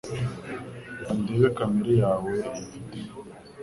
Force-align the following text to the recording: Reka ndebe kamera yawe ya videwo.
Reka 1.01 1.11
ndebe 1.25 1.47
kamera 1.57 1.93
yawe 2.01 2.31
ya 2.43 2.49
videwo. 2.69 3.17